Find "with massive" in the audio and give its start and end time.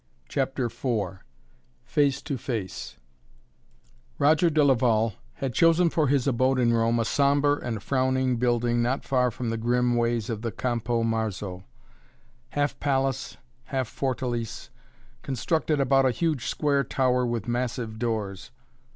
17.23-17.99